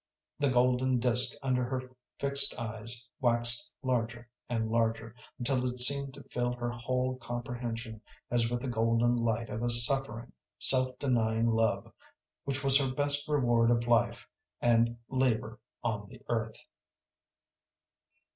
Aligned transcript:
The 0.39 0.49
golden 0.49 0.97
disk 0.97 1.37
under 1.43 1.63
her 1.63 1.79
fixed 2.17 2.57
eyes 2.59 3.07
waxed 3.19 3.75
larger 3.83 4.27
and 4.49 4.71
larger, 4.71 5.13
until 5.37 5.63
it 5.69 5.77
seemed 5.77 6.15
to 6.15 6.23
fill 6.23 6.53
her 6.53 6.71
whole 6.71 7.17
comprehension 7.17 8.01
as 8.31 8.49
with 8.49 8.63
a 8.65 8.67
golden 8.67 9.15
light 9.15 9.51
of 9.51 9.61
a 9.61 9.69
suffering, 9.69 10.31
self 10.57 10.97
denying 10.97 11.45
love 11.45 11.93
which 12.45 12.63
was 12.63 12.79
her 12.79 12.91
best 12.91 13.27
reward 13.27 13.69
of 13.69 13.85
life 13.85 14.27
and 14.59 14.97
labor 15.11 15.59
on 15.83 16.09
the 16.09 16.19
earth. 16.29 16.67